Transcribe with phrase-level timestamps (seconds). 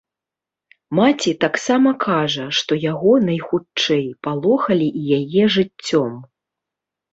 [0.99, 6.11] Маці таксама кажа, што яго, найхутчэй, палохалі і яе жыццём.